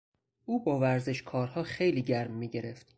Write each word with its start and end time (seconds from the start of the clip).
او 0.45 0.63
با 0.63 0.79
ورزشکارها 0.79 1.63
خیلی 1.63 2.01
گرم 2.01 2.31
میگرفت. 2.31 2.87